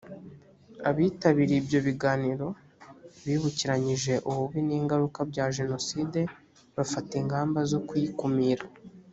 [0.89, 2.47] abitabiriye ibyo biganiro
[3.25, 6.19] bibukiranyije ububi n ingaruka bya jenoside
[6.75, 8.65] bafata ingamba zo kuyikumira